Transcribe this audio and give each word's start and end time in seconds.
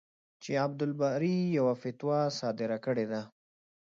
چې 0.41 0.51
عبدالباري 0.65 1.35
یوه 1.57 1.73
فتوا 1.81 2.19
صادره 2.39 2.77
کړې 2.85 3.05
ده. 3.11 3.21